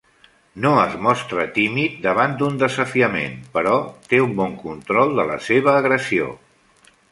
[0.65, 3.75] No es mostra tímid davant d'un desafiament, però
[4.15, 6.35] té un bon control de la seva agressió.